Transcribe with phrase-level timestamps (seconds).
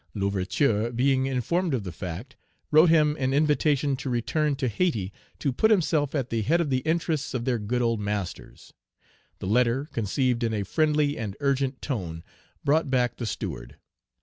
[0.15, 2.35] L'Ouverture, being informed of the fact,
[2.71, 6.71] wrote him an invitation to return to Hayti, to put himself "at the head of
[6.71, 8.73] the interests of their good old masters."
[9.37, 12.23] The letter, conceived in a friendly and urgent tone,
[12.63, 13.77] brought back the steward.